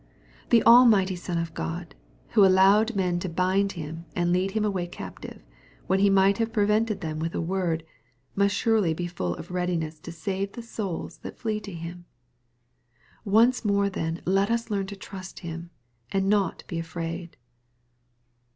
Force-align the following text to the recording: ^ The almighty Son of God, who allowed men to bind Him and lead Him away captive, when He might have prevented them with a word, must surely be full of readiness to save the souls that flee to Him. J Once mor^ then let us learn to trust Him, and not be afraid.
^ 0.45 0.49
The 0.49 0.63
almighty 0.63 1.15
Son 1.15 1.37
of 1.37 1.53
God, 1.53 1.93
who 2.29 2.43
allowed 2.43 2.95
men 2.95 3.19
to 3.19 3.29
bind 3.29 3.73
Him 3.73 4.05
and 4.15 4.31
lead 4.33 4.49
Him 4.49 4.65
away 4.65 4.87
captive, 4.87 5.43
when 5.85 5.99
He 5.99 6.09
might 6.09 6.39
have 6.39 6.51
prevented 6.51 7.01
them 7.01 7.19
with 7.19 7.35
a 7.35 7.39
word, 7.39 7.83
must 8.35 8.55
surely 8.55 8.95
be 8.95 9.05
full 9.05 9.35
of 9.35 9.51
readiness 9.51 9.99
to 9.99 10.11
save 10.11 10.53
the 10.53 10.63
souls 10.63 11.19
that 11.19 11.37
flee 11.37 11.59
to 11.59 11.71
Him. 11.71 12.05
J 12.93 12.97
Once 13.25 13.61
mor^ 13.61 13.93
then 13.93 14.23
let 14.25 14.49
us 14.49 14.71
learn 14.71 14.87
to 14.87 14.95
trust 14.95 15.41
Him, 15.41 15.69
and 16.11 16.27
not 16.27 16.63
be 16.65 16.79
afraid. 16.79 17.37